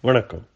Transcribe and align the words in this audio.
வணக்கம். 0.00 0.46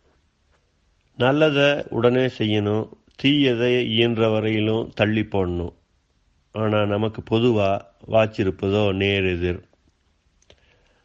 நல்லதை 1.16 1.84
உடனே 1.90 2.26
செய்யணும் 2.26 2.88
தீயதை 3.22 3.84
இயன்ற 3.84 4.28
வரையிலும் 4.28 4.92
தள்ளி 4.94 5.20
போடணும். 5.20 5.72
ஆனால் 6.52 6.86
நமக்கு 6.86 7.22
பொதுவாக 7.22 7.90
வாச்சிருப்பதோ 8.08 8.94
நேர் 8.94 9.24
எதிர். 9.24 9.64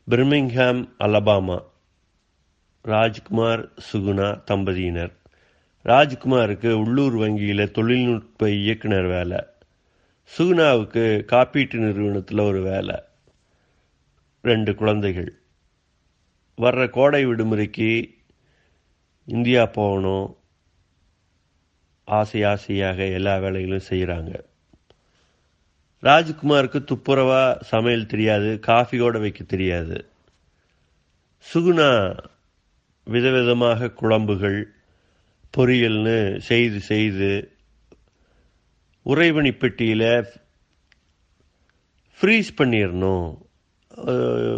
பிர்மிங்ஹாம் 0.10 0.90
அலபாமா 1.00 1.64
ராஜ்குமார் 2.82 3.70
சுகுணா 3.92 4.44
தம்பதியினர். 4.44 5.14
ராஜ்குமாருக்கு 5.86 6.72
உள்ளூர் 6.72 7.16
வங்கியில் 7.16 7.72
தொழில்நுட்ப 7.72 8.50
இயக்குனர் 8.50 9.06
வேலை. 9.06 9.38
சுகுணாவுக்கு 10.38 11.26
காப்பீட்டு 11.26 11.76
நிறுவனத்தில் 11.76 12.40
ஒரு 12.40 12.62
வேலை. 12.62 12.96
ரெண்டு 14.42 14.76
குழந்தைகள். 14.76 15.40
வர்ற 16.58 16.90
கோடை 16.90 17.26
விடுமுறைக்கு 17.26 18.14
இந்தியா 19.26 19.66
போகணும். 19.66 20.38
ஆசை 22.04 22.44
ஆசையாக 22.44 23.04
எல்லா 23.04 23.38
வேலைகளும் 23.38 23.88
செய்கிறாங்க 23.90 24.44
ராஜ்குமாருக்கு 26.04 26.80
துப்புரவா 26.92 27.62
சமையல் 27.62 28.06
தெரியாது 28.06 28.60
காஃபி 28.60 28.98
கூட 28.98 29.20
வைக்க 29.20 29.44
தெரியாது. 29.44 30.10
சுகுணா 31.54 32.20
விதவிதமாக 33.08 33.94
குழம்புகள் 33.94 34.68
பொரியல்னு 35.58 36.40
செய்து 36.40 36.80
செய்து 36.80 37.58
உறைவனி 39.02 39.52
பெட்டியில் 39.52 40.26
ஃப்ரீஸ் 42.20 42.50
பண்ணிடணும் 42.58 43.45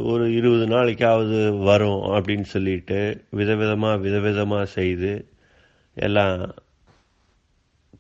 ஒரு 0.04 0.34
இருபது 0.34 0.66
நாளைக்காவது 0.68 1.64
வரும் 1.64 2.02
அப்படின்னு 2.14 2.42
சொல்லிட்டு 2.42 3.24
விதவிதமாக 3.36 4.00
விதவிதமாக 4.00 4.64
செய்து 4.64 5.12
எல்லாம் 5.96 6.56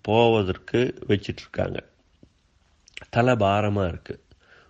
போவதற்கு 0.02 0.96
வச்சிட்ருக்காங்க. 1.08 1.80
தலை 3.10 3.36
பாரமாக 3.36 3.90
இருக்குது 3.90 4.24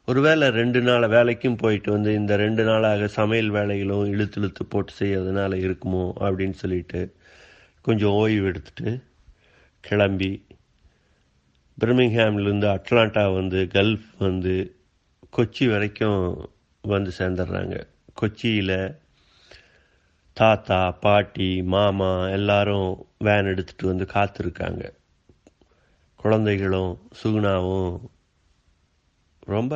ஒருவேளை 0.05 0.49
ரெண்டு 0.49 0.81
நாள் 0.81 1.05
வேலைக்கும் 1.07 1.57
போயிட்டு 1.57 1.91
வந்து 1.91 2.13
இந்த 2.13 2.35
ரெண்டு 2.35 2.63
நாளாக 2.63 3.07
சமையல் 3.07 3.51
வேலைகளும் 3.51 4.09
இழுத்து 4.09 4.41
இழுத்து 4.41 4.65
போட்டு 4.65 4.93
செய்யறதுனால 4.99 5.55
இருக்குமோ 5.55 6.13
அப்படின்னு 6.19 6.53
சொல்லிட்டு 6.53 7.15
கொஞ்சம் 7.81 8.11
ஓய்வு 8.11 8.47
எடுத்துட்டு 8.47 9.03
கிளம்பி 9.81 10.45
பிர்மிங்ஹாம்லேருந்து 11.81 12.67
அட்லாண்டா 12.67 13.33
வந்து 13.33 13.67
கல்ஃப் 13.73 14.07
வந்து 14.19 14.75
கொச்சி 15.37 15.69
வரைக்கும் 15.69 16.49
வந்து 16.87 17.11
சேர்ந்துடுறாங்க. 17.17 17.83
கொச்சியில் 18.21 18.97
தாத்தா 20.33 20.91
பாட்டி 20.91 21.63
மாமா 21.63 22.27
எல்லாரும் 22.27 23.05
வேன் 23.17 23.45
எடுத்துகிட்டு 23.45 23.85
வந்து 23.85 24.05
காத்திருக்காங்க. 24.13 24.91
குழந்தைகளும் 26.15 26.99
சுகுணாவும் 27.23 27.99
ரொம்ப 29.39 29.73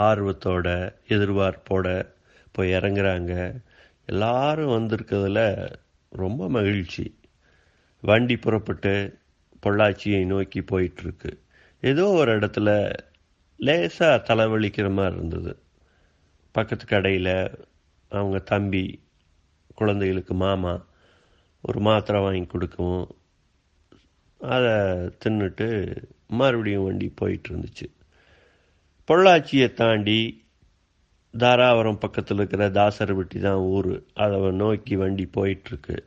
ஆர்வத்தோட 0.00 0.94
எதிர்பார்ப்போட 1.08 2.06
போய் 2.52 2.72
இறங்குறாங்க. 2.72 3.60
எல்லாரும் 4.06 4.70
வந்திருக்கிறதுல 4.70 5.70
ரொம்ப 6.08 6.48
மகிழ்ச்சி. 6.48 7.18
வண்டி 8.00 8.36
புறப்பட்டு 8.36 9.18
பொள்ளாச்சியை 9.62 10.26
நோக்கி 10.26 10.60
போயிட்டுருக்கு 10.60 11.38
ஏதோ 11.80 12.06
ஒரு 12.06 12.38
இடத்துல 12.38 12.94
லேசாக 13.56 14.34
தலைவலிக்கிற 14.34 14.92
மாதிரி 14.92 15.16
இருந்தது. 15.16 15.58
பக்கத்து 16.52 16.86
கடையில் 16.86 17.50
அவங்க 18.08 18.38
தம்பி 18.38 19.02
குழந்தைகளுக்கு 19.74 20.34
மாமா 20.34 20.84
ஒரு 21.62 21.80
மாத்திரை 21.80 22.20
வாங்கி 22.20 22.46
கொடுக்கவும் 22.46 23.16
அதை 24.38 24.70
தின்னுட்டு 25.24 25.96
மறுபடியும் 26.26 26.84
வண்டி 26.84 27.08
போயிட்டு 27.08 27.50
இருந்துச்சு 27.50 27.98
பொள்ளாச்சியை 29.08 29.72
தாண்டி 29.72 30.44
தாராபுரம் 31.38 31.98
பக்கத்தில் 31.98 32.36
இருக்கிற 32.36 32.68
தாசரப்பட்டி 32.68 33.40
தான் 33.40 33.54
ஊர். 33.54 34.02
அதை 34.14 34.50
நோக்கி 34.50 34.96
வண்டி 34.96 35.30
போயிட்டுருக்கு. 35.36 35.98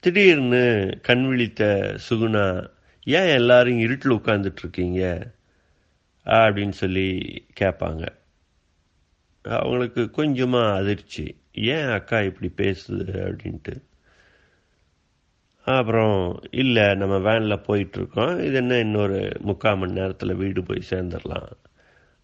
திடீர்னு 0.00 0.98
கண் 1.02 1.26
விழித்த 1.26 1.94
சுகுணா 2.08 2.70
ஏன் 3.04 3.28
எல்லாரும் 3.28 3.78
இருட்டில் 3.78 4.12
உட்காந்துட்டு 4.12 4.58
இருக்கீங்க? 4.58 5.32
அப்படின்னு 6.24 6.70
சொல்லி 6.70 7.18
கேட்பாங்க 7.60 8.21
அவங்களுக்கு 9.42 10.10
கொஞ்சமாக 10.10 10.76
அதிர்ச்சி. 10.76 11.40
ஏன் 11.52 11.88
அக்கா 11.88 12.20
இப்படி 12.22 12.52
பேசுது 12.56 13.28
அப்படின்ட்டு. 13.28 13.82
அப்புறம் 15.64 16.40
இல்லை 16.50 16.94
நம்ம 16.94 17.18
வேனில் 17.18 17.64
போயிட்டுருக்கோம். 17.68 18.44
இது 18.44 18.54
என்ன 18.54 18.78
இன்னொரு 18.78 19.32
முக்கால் 19.40 19.78
மணி 19.78 19.92
நேரத்தில் 19.92 20.34
வீடு 20.34 20.62
போய் 20.62 20.82
சேர்ந்துடலாம் 20.90 21.50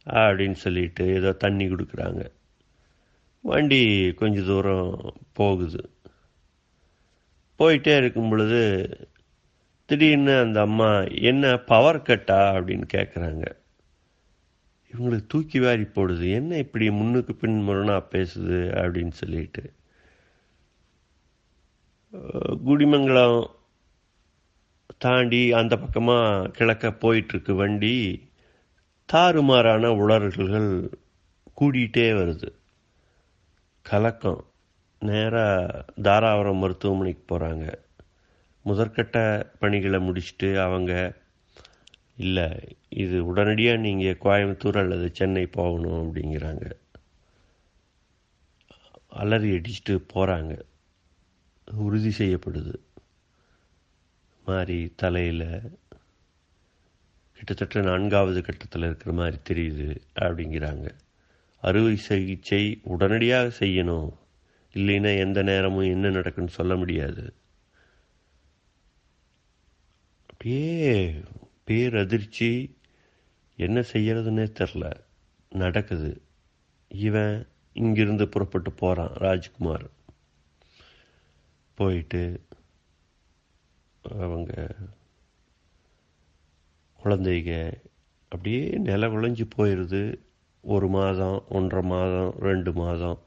அப்படின்னு 0.07 0.53
சொல்லிட்டு 0.53 1.07
ஏதோ 1.07 1.33
தண்ணி 1.33 1.67
கொடுக்குறாங்க. 1.67 2.27
வண்டி 3.41 4.13
கொஞ்ச 4.13 4.41
தூரம் 4.41 5.15
போகுது. 5.33 5.91
போயிட்டே 7.59 7.97
இருக்கும் 7.97 8.29
பொழுது 8.29 8.63
திடீர்னு 9.85 10.41
அந்த 10.41 10.61
அம்மா 10.61 11.03
என்ன 11.03 11.57
பவர் 11.57 12.03
கட்டா 12.03 12.41
அப்படின்னு 12.59 12.83
கேட்குறாங்க 12.95 13.45
இவங்களுக்கு 14.93 15.27
தூக்கி 15.29 15.61
வாரி 15.61 15.83
போடுது. 15.83 16.33
என்ன 16.33 16.57
இப்படி 16.57 16.91
முன்னுக்கு 16.91 17.35
பின் 17.35 17.69
முரணா 17.69 18.03
பேசுது 18.11 18.59
அப்படின்னு 18.79 19.11
சொல்லிட்டு. 19.11 19.73
குடிமங்கலம் 22.65 23.51
தாண்டி 24.99 25.53
அந்த 25.53 25.79
பக்கமாக 25.79 26.49
கிழக்க 26.49 26.89
போயிட்டுருக்கு 26.89 27.53
வண்டி. 27.53 28.29
தாறுமாறான 29.13 29.89
உளறல்கள் 29.89 30.93
கூடிட்டே 31.61 32.13
வருது. 32.13 32.53
கலக்கம். 33.83 34.47
நேராக 35.01 35.85
தாராபுரம் 36.03 36.59
மருத்துவமனைக்கு 36.59 37.39
போகிறாங்க 37.39 37.75
முதற்கட்ட 38.65 39.47
பணிகளை 39.59 40.09
முடிச்சுட்டு 40.09 40.63
அவங்க 40.63 41.13
இல்லை 42.17 42.78
இது 42.89 43.27
உடனடியாக 43.27 43.79
நீங்கள் 43.79 44.19
கோயம்புத்தூர் 44.23 44.79
அல்லது 44.79 45.11
சென்னை 45.13 45.47
போகணும் 45.47 46.15
அப்படிங்கிறாங்க. 46.15 46.73
அலறி 49.09 49.51
அடிச்சுட்டு 49.51 50.05
போகிறாங்க 50.15 50.61
உறுதி 51.75 52.13
செய்யப்படுது. 52.19 52.75
மாதிரி 54.45 54.93
தலையில் 54.97 55.61
கிட்டத்தட்ட 57.33 57.81
நான்காவது 57.81 58.43
கட்டத்தில் 58.43 58.83
இருக்கிற 58.83 59.13
மாதிரி 59.15 59.37
தெரியுது 59.49 59.97
அப்படிங்கிறாங்க. 60.15 60.89
அறுவை 61.61 61.97
சிகிச்சை 61.97 62.81
உடனடியாக 62.83 63.67
செய்யணும். 63.67 64.13
இல்லைன்னா 64.75 65.19
எந்த 65.19 65.43
நேரமும் 65.43 65.91
என்ன 65.91 66.09
நடக்குன்னு 66.09 66.47
சொல்ல 66.47 66.77
முடியாது. 66.77 67.35
அப்படியே 70.31 71.15
பேரதிர்ச்சி 71.67 72.78
என்ன 73.59 73.81
செய்யறதுன்னே 73.81 74.47
தெரில. 74.61 74.93
நடக்குது. 75.51 76.23
இவன் 76.89 77.47
இங்கிருந்து 77.73 78.29
புறப்பட்டு 78.29 78.73
போகிறான் 78.73 79.13
ராஜ்குமார். 79.15 79.87
போயிட்டு 81.75 82.23
அவங்க 84.03 84.75
குழந்தைங்க 87.05 87.73
அப்படியே 88.25 88.69
நில 88.79 89.07
குழஞ்சி 89.07 89.45
போயிடுது 89.59 90.03
ஒரு 90.63 90.89
மாதம் 90.89 91.45
ஒன்றரை 91.49 91.89
மாதம் 91.89 92.35
ரெண்டு 92.39 92.73
மாதம் 92.73 93.19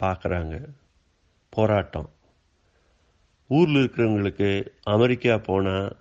பார்க்குறாங்க 0.00 0.68
போராட்டம். 1.50 2.10
ஊரில் 3.48 3.88
இருக்கிறவங்களுக்கு 3.88 4.50
அமெரிக்கா 4.82 5.38
போனால் 5.38 5.96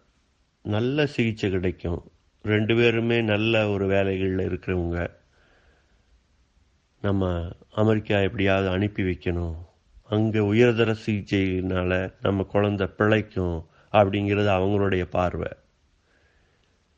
நல்ல 0.64 1.06
சிகிச்சை 1.06 1.50
கிடைக்கும். 1.50 2.04
ரெண்டு 2.46 2.76
பேருமே 2.76 3.22
நல்ல 3.22 3.70
ஒரு 3.70 3.88
வேலைகளில் 3.88 4.50
இருக்கிறவங்க. 4.50 5.08
நம்ம 7.02 7.52
அமெரிக்கா 7.72 8.20
எப்படியாவது 8.20 8.70
அனுப்பி 8.70 9.04
வைக்கணும். 9.04 9.56
அங்கே 10.04 10.40
உயர்தர 10.40 10.96
சிகிச்சையினால் 11.06 12.14
நம்ம 12.22 12.48
குழந்த 12.54 12.94
பிழைக்கும் 12.98 13.66
அப்படிங்கிறது 13.92 14.50
அவங்களுடைய 14.58 15.06
பார்வை. 15.10 15.48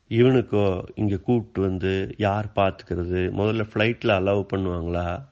இவனுக்கோ 0.08 0.82
இங்கே 0.94 1.16
கூப்பிட்டு 1.16 1.60
வந்து 1.60 2.14
யார் 2.18 2.46
பார்த்துக்கிறது? 2.54 3.20
முதல்ல 3.38 3.64
ஃப்ளைட்டில் 3.72 4.16
அலோவ் 4.18 4.44
பண்ணுவாங்களா? 4.54 5.24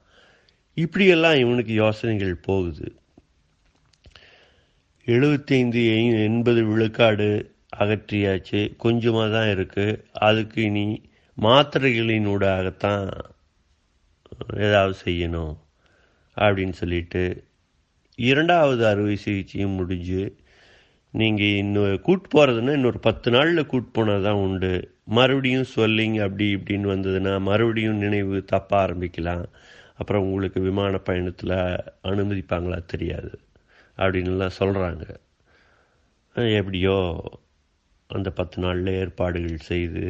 இப்படியெல்லாம் 0.74 1.34
இவனுக்கு 1.34 1.72
யோசனைகள் 1.72 2.34
போகுது. 2.34 2.96
எழுபத்தைந்து 5.04 5.80
எண்பது 6.18 6.64
விழுக்காடு 6.64 7.53
அகற்றியாச்சு. 7.78 8.60
கொஞ்சமாக 8.84 9.28
தான் 9.36 9.50
இருக்குது 9.54 10.00
அதுக்கு 10.28 10.60
இனி 10.62 10.86
மாத்திரைகளின் 11.38 12.28
ஊடாகத்தான் 12.34 13.04
ஏதாவது 14.66 14.94
செய்யணும் 15.04 15.54
அப்படின்னு 16.36 16.74
சொல்லிட்டு 16.82 17.22
இரண்டாவது 18.18 18.82
அறுவை 18.86 19.16
சிகிச்சையும் 19.16 19.78
முடிஞ்சு 19.80 20.22
நீங்கள் 21.14 21.56
இன்னும் 21.62 22.00
கூட்டு 22.06 22.28
போகிறதுன்னா 22.30 22.72
இன்னொரு 22.78 22.98
பத்து 22.98 23.28
நாளில் 23.30 23.68
கூட்டு 23.72 23.90
போனால் 23.90 24.24
தான் 24.26 24.40
உண்டு. 24.46 24.72
மறுபடியும் 25.16 25.68
சொல்லிங் 25.76 26.16
அப்படி 26.24 26.46
இப்படின்னு 26.56 26.86
வந்ததுன்னா 26.94 27.32
மறுபடியும் 27.48 28.00
நினைவு 28.04 28.36
தப்ப 28.52 28.70
ஆரம்பிக்கலாம். 28.84 29.44
அப்புறம் 30.00 30.24
உங்களுக்கு 30.26 30.60
விமான 30.60 30.98
பயணத்தில் 31.08 31.56
அனுமதிப்பாங்களா 32.10 32.78
தெரியாது. 32.92 33.32
அப்படின்லாம் 33.98 34.58
சொல்கிறாங்க 34.60 35.04
எப்படியோ 36.58 36.96
அந்த 38.06 38.30
பத்து 38.30 38.62
நாளில் 38.62 38.86
ஏற்பாடுகள் 38.86 39.56
செய்து 39.56 40.04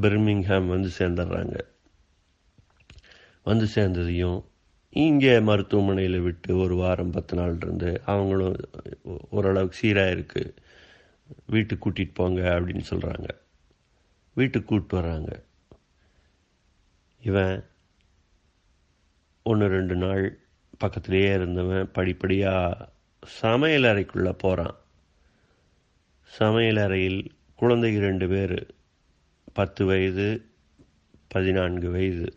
பிர்மிங்ஹாம் 0.00 0.66
வந்து 0.66 0.90
சேர்ந்துடுறாங்க. 0.98 1.56
வந்து 3.42 3.66
சேர்ந்ததையும் 3.74 4.44
இங்கே 4.90 5.40
மருத்துவமனையில் 5.40 6.20
விட்டு 6.20 6.56
ஒரு 6.56 6.74
வாரம் 6.74 7.10
பத்து 7.10 7.36
நாள் 7.36 7.56
இருந்து 7.56 8.02
அவங்களும் 8.06 8.56
ஓரளவுக்கு 9.30 9.76
சீராக 9.76 10.14
இருக்குது 10.14 10.54
வீட்டுக்கு 11.46 11.90
கூட்டிகிட்டு 11.90 12.14
போங்க 12.14 12.40
அப்படின்னு 12.56 12.84
சொல்கிறாங்க 12.90 13.28
வீட்டுக்கு 14.32 14.68
கூப்பிட்டு 14.68 14.96
வர்றாங்க. 15.00 15.32
இவன் 17.22 17.64
ஒன்று 19.42 19.68
ரெண்டு 19.68 19.94
நாள் 19.94 20.38
பக்கத்துலேயே 20.84 21.34
இருந்தவன் 21.34 21.90
படிப்படியாக 21.92 22.88
சமையல் 23.22 23.82
அறைக்குள்ளே 23.82 24.32
போகிறான் 24.38 24.76
சமையல் 26.36 26.76
அறையில் 26.76 27.32
குழந்தைகள் 27.56 28.00
ரெண்டு 28.00 28.28
பேர் 28.28 28.66
பத்து 29.52 29.84
வயது 29.84 30.44
பதினான்கு 31.28 31.90
வயது. 31.90 32.28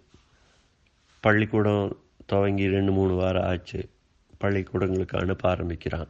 பள்ளிக்கூடம் 1.20 1.98
துவங்கி 2.26 2.68
ரெண்டு 2.68 2.92
மூணு 2.92 3.14
வாரம் 3.14 3.44
ஆச்சு. 3.44 3.90
பள்ளிக்கூடங்களுக்கு 4.40 5.18
அனுப்ப 5.18 5.50
ஆரம்பிக்கிறான். 5.50 6.08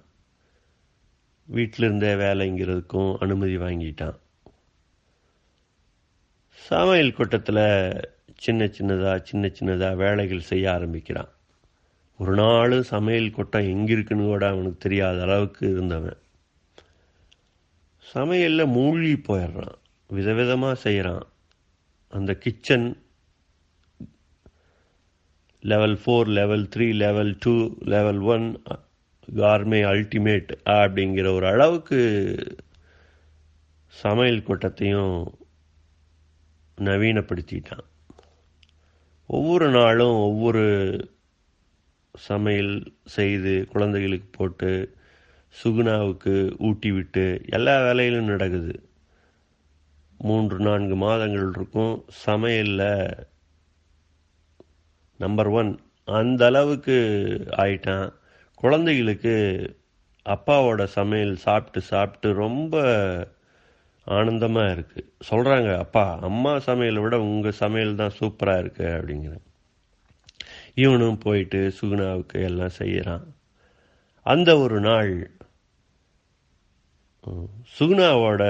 வீட்டில் 1.45 1.85
இருந்தே 1.85 2.13
வேலைங்கிறதுக்கும் 2.13 3.15
அனுமதி 3.19 3.57
வாங்கிட்டான். 3.57 4.17
சமையல் 6.53 7.13
கூட்டத்தில் 7.13 7.63
சின்ன 8.35 8.65
சின்னதாக 8.65 9.21
சின்ன 9.21 9.51
சின்னதாக 9.59 9.95
வேலைகள் 9.95 10.49
செய்ய 10.51 10.73
ஆரம்பிக்கிறான். 10.73 11.31
ஒரு 12.17 12.33
நாள் 12.33 12.81
சமையல் 12.81 13.31
கொட்டம் 13.31 13.69
எங்கே 13.69 13.91
இருக்குன்னு 13.91 14.23
கூட 14.23 14.47
அவனுக்கு 14.47 14.77
தெரியாத 14.77 15.21
அளவுக்கு 15.21 15.71
இருந்தவன். 15.71 16.17
சமையலில் 18.13 18.73
மூழ்கி 18.77 19.13
போயிடுறான். 19.13 19.77
விதவிதமாக 20.09 20.75
செய்கிறான் 20.75 21.25
அந்த 22.13 22.33
kitchen 22.33 22.87
level 25.61 25.95
four 26.05 26.27
level 26.27 26.67
three 26.75 26.87
level 26.93 27.37
two 27.39 27.53
level 27.93 28.19
one 28.33 28.61
gourmet 29.35 29.79
ultimate 29.91 30.51
அப்படிங்கிற 30.65 31.27
ஒரு 31.35 31.47
அளவுக்கு 31.47 31.99
சமையல் 33.87 34.43
கூட்டத்தையும் 34.43 35.17
நவீனப்படுத்திட்டான். 36.77 37.85
ஒவ்வொரு 39.27 39.69
நாளும் 39.69 40.17
ஒவ்வொரு 40.29 40.65
சமையல் 42.17 42.75
செய்து 43.05 43.67
குழந்தைகளுக்கு 43.71 44.27
போட்டு 44.31 44.69
சுகுணாவுக்கு 45.59 46.33
ஊட்டி 46.67 46.89
விட்டு 46.91 47.25
எல்லா 47.57 47.75
வேலையிலும் 47.85 48.31
நடக்குது. 48.33 48.73
மூன்று 50.19 50.57
நான்கு 50.59 50.95
மாதங்கள் 50.95 51.47
இருக்கும். 51.55 51.95
சமையலில் 52.25 52.89
நம்பர் 55.19 55.51
ஒன் 55.59 55.71
அந்த 56.07 56.41
அளவுக்கு 56.45 56.97
ஆயிட்டான். 57.57 58.07
குழந்தைகளுக்கு 58.63 59.35
அப்பாவோட 60.25 60.83
சமையல் 60.97 61.33
சாப்பிட்டு 61.37 61.79
சாப்பிட்டு 61.91 62.29
ரொம்ப 62.33 62.75
ஆனந்தமாக 64.07 64.73
இருக்குது 64.75 65.09
சொல்கிறாங்க 65.29 65.69
அப்பா 65.77 66.05
அம்மா 66.21 66.53
சமையலை 66.67 67.01
விட 67.03 67.15
உங்கள் 67.27 67.59
சமையல் 67.61 67.95
தான் 67.95 68.17
சூப்பராக 68.19 68.61
இருக்குது 68.63 68.95
அப்படிங்கிற 68.97 69.35
இவனும் 70.75 71.19
போயிட்டு 71.19 71.59
சுகுணாவுக்கு 71.77 72.39
எல்லாம் 72.41 72.77
செய்கிறான் 72.77 73.25
அந்த 74.25 74.49
ஒரு 74.57 74.79
நாள் 74.79 75.11
சுகுணாவோட 77.79 78.43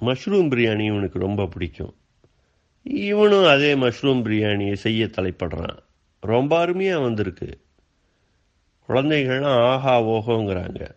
மஷ்ரூம் 0.00 0.48
பிரியாணி 0.48 0.86
இவனுக்கு 0.86 1.18
ரொம்ப 1.18 1.46
பிடிக்கும். 1.46 1.94
இவனும் 2.82 3.44
அதே 3.44 3.74
மஷ்ரூம் 3.74 4.22
பிரியாணியை 4.22 4.72
செய்ய 4.72 5.04
தலைப்படுறான். 5.04 5.78
ரொம்ப 6.20 6.58
அருமையாக 6.58 7.00
வந்திருக்கு. 7.00 7.60
குழந்தைகள்லாம் 8.88 9.64
ஆஹா 9.64 10.02
ஓஹோங்கிறாங்க. 10.02 10.90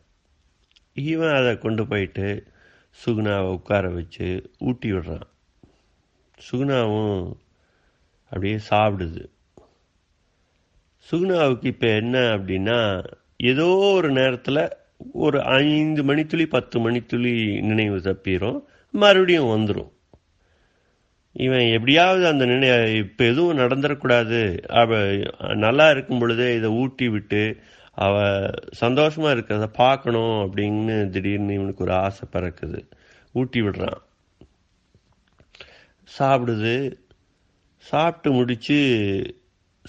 இவன் 0.94 1.34
அதை 1.34 1.58
கொண்டு 1.58 1.88
போயிட்டு 1.88 2.44
சுகுணாவை 3.06 3.50
உட்கார 3.50 3.90
வச்சு 3.90 4.52
ஊட்டி 4.60 4.92
விடுறான். 4.92 5.28
சுகுணாவும் 6.52 7.34
அப்படியே 8.24 8.60
சாப்பிடுது. 8.70 9.26
சுகுணாவுக்கு 11.12 11.66
இப்போ 11.66 11.88
என்ன 11.88 12.20
அப்படின்னா 12.20 13.04
ஏதோ 13.38 13.66
ஒரு 13.66 14.12
நேரத்தில் 14.12 14.78
ஒரு 15.14 15.44
ஐந்து 15.44 16.04
மணித்துளி 16.04 16.46
பத்து 16.46 16.92
மணித்துளி 16.92 17.62
நினைவு 17.62 18.02
தப்பிடும் 18.02 18.68
மறுபடியும் 18.92 19.46
வந்துடும் 19.46 19.92
இவன் 21.34 21.60
எப்படியாவது 21.60 22.28
அந்த 22.28 22.46
நினை 22.46 22.96
இப்போ 22.96 23.26
எதுவும் 23.26 23.58
நடந்துடக்கூடாது 23.58 24.62
அவ 24.62 25.18
நல்லா 25.56 25.90
இருக்கும் 25.90 26.20
பொழுதே 26.20 26.56
இதை 26.56 26.70
ஊட்டி 26.70 27.10
விட்டு 27.10 27.58
அவ 27.92 28.20
சந்தோஷமா 28.82 29.36
இருக்கிறத 29.36 29.66
பார்க்கணும் 29.66 30.54
அப்படின்னு 30.54 31.10
திடீர்னு 31.10 31.54
இவனுக்கு 31.54 31.84
ஒரு 31.84 31.94
ஆசை 31.94 32.30
பிறக்குது. 32.32 32.90
ஊட்டி 33.34 33.62
விடுறான். 33.62 34.02
சாப்பிடுது. 36.20 36.94
சாப்பிட்டு 37.78 38.32
முடிச்சு 38.32 38.80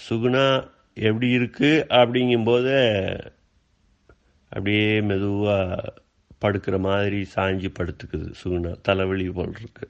சுகுணா 0.09 0.67
எப்படி 0.93 1.29
இருக்கு? 1.29 1.85
அப்படிங்கும்போது 1.89 2.75
அப்படியே 4.51 5.01
மெதுவாக 5.01 5.93
படுக்கிற 6.41 6.79
மாதிரி 6.79 7.19
சாஞ்சி 7.35 7.69
படுத்துக்குது 7.79 8.29
சுகுணா. 8.41 8.71
தலைவலி 8.81 9.25
போல் 9.31 9.53
இருக்கு. 9.59 9.85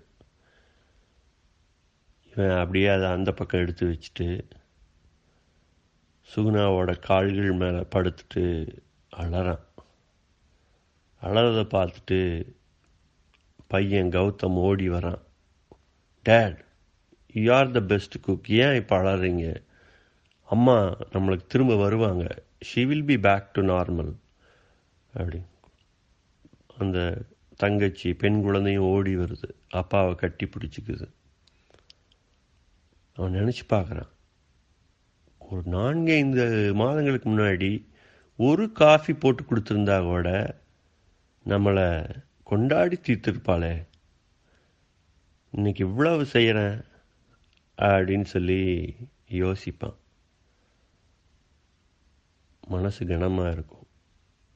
இவன் 2.31 2.57
அப்படியே 2.57 2.87
அதை 2.87 3.07
அந்த 3.09 3.31
பக்கம் 3.31 3.61
எடுத்து 3.61 3.85
வச்சுட்டு 3.87 4.27
சுகுணாவோட 6.31 6.99
கால்கள் 6.99 7.51
மேலே 7.51 7.81
படுத்துட்டு 7.95 8.43
அலறான். 9.15 9.65
அலறதை 11.21 11.65
பார்த்துட்டு 11.75 12.19
பையன் 13.67 14.09
கௌதம் 14.09 14.59
ஓடி 14.67 14.89
வரான். 14.89 15.21
Dad 16.23 16.59
you 17.33 17.53
are 17.53 17.71
the 17.71 17.81
best 17.91 18.21
cook 18.21 18.49
ஏன் 18.63 18.75
இப்போ 18.75 18.95
அழறீங்க 19.01 19.45
அம்மா 20.55 20.77
நம்மளுக்கு 21.13 21.47
திரும்ப 21.47 21.75
வருவாங்க. 21.75 22.25
She 22.59 22.81
will 22.85 23.05
be 23.05 23.17
back 23.19 23.53
to 23.53 23.61
normal 23.61 24.13
அப்படி. 25.13 25.41
அந்த 26.77 27.21
தங்கச்சி 27.55 28.13
பெண் 28.13 28.41
குழந்தையும் 28.41 28.83
ஓடி 28.83 29.15
வருது. 29.15 29.53
அப்பாவை 29.69 30.15
கட்டி 30.15 30.45
பிடிச்சிக்குது. 30.45 31.09
அவன் 33.13 33.33
நினச்சி 33.33 33.61
பார்க்குறான். 33.69 34.09
ஒரு 35.39 35.61
நான்கு 35.65 36.13
ஐந்து 36.13 36.73
மாதங்களுக்கு 36.73 37.29
முன்னாடி 37.29 37.85
ஒரு 38.37 38.71
காஃபி 38.71 39.13
போட்டு 39.13 39.43
கொடுத்துருந்தா 39.43 40.01
கூட 40.01 40.59
நம்மளை 41.45 42.09
கொண்டாடி 42.43 42.95
தீர்த்திருப்பாளே. 42.95 43.85
இன்னைக்கு 45.51 45.85
இவ்வளவு 45.85 46.25
செய்கிறேன் 46.25 46.81
அப்படின்னு 47.77 48.23
சொல்லி 48.23 48.95
யோசிப்பான். 49.29 49.95
மனசு 52.67 53.05
கனமாக 53.05 53.51
இருக்கும். 53.51 53.87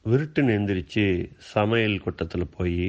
விருட்டு 0.06 0.42
நேந்திரிச்சு 0.44 1.06
சமையல் 1.54 2.02
கூட்டத்தில் 2.04 2.54
போய் 2.58 2.88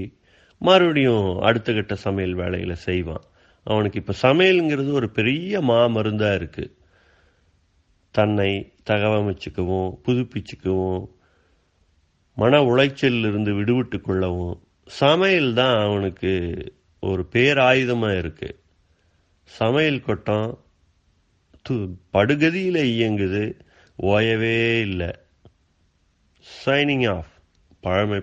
மறுபடியும் 0.61 1.39
அடுத்த 1.41 1.69
கட்ட 1.73 1.95
சமையல் 1.95 2.35
வேலையில் 2.35 2.83
செய்வான். 2.87 3.25
அவனுக்கு 3.67 4.01
இப்போ 4.01 4.15
சமையலுங்கிறது 4.23 4.91
ஒரு 4.93 5.09
பெரிய 5.11 5.61
மா 5.61 5.79
மருந்தாக 5.87 6.39
இருக்குது 6.41 6.75
தன்னை 8.15 8.51
தகவமைச்சுக்கவும் 8.91 9.91
புதுப்பிச்சுக்கவும் 10.05 11.03
மன 12.37 12.61
உளைச்சலிருந்து 12.63 13.53
விடுவிட்டு 13.59 14.01
கொள்ளவும் 14.01 14.57
சமையல் 14.89 15.53
தான் 15.53 15.77
அவனுக்கு 15.87 16.33
ஒரு 17.03 17.23
பேராயுதமாக 17.33 18.21
இருக்குது 18.23 18.59
சமையல் 19.49 20.01
கொட்டம் 20.01 20.49
து 21.67 21.75
படுகதியில் 22.15 22.83
இயங்குது 22.95 23.45
ஓயவே 23.99 24.57
இல்லை. 24.81 25.11
signing 26.47 27.07
off. 27.07 27.41
Parma 27.83 28.21